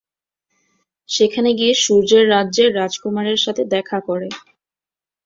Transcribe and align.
সেখানে 1.09 1.49
গিয়ে 1.53 1.73
সূর্যের 1.83 2.25
রাজ্যের 2.29 2.69
রাজকুমারের 2.75 3.39
সাথে 3.45 3.63
দেখা 3.75 3.99
করে। 4.07 4.27